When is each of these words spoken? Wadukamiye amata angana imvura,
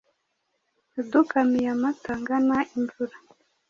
Wadukamiye 0.93 1.67
amata 1.75 2.07
angana 2.15 2.57
imvura, 2.75 3.15